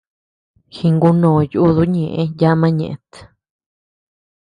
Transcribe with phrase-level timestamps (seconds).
[0.75, 3.11] Jingunoo yúduu ñeʼë yama ñëʼét.